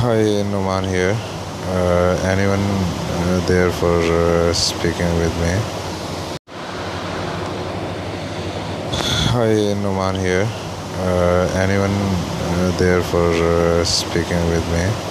Hi, 0.00 0.40
Numan 0.48 0.88
here. 0.88 1.14
Uh, 1.68 2.16
anyone 2.24 2.64
uh, 2.64 3.44
there 3.46 3.70
for 3.70 4.00
uh, 4.00 4.50
speaking 4.54 5.12
with 5.20 5.34
me? 5.44 5.52
Hi, 9.28 9.76
Numan 9.76 10.18
here. 10.18 10.48
Uh, 11.04 11.52
anyone 11.54 11.92
uh, 11.92 12.74
there 12.78 13.02
for 13.02 13.28
uh, 13.28 13.84
speaking 13.84 14.40
with 14.48 14.64
me? 14.72 15.09